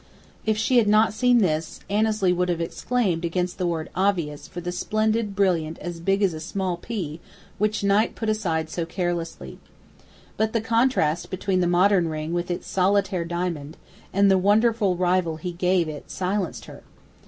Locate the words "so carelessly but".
8.71-10.53